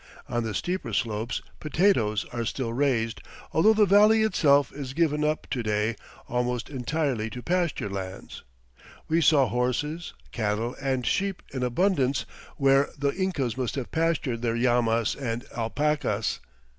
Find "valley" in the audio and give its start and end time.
3.85-4.23